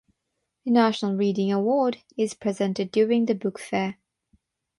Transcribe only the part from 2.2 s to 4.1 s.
presented during the book fair.